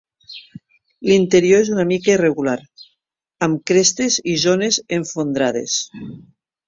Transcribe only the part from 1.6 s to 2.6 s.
és una mica irregular,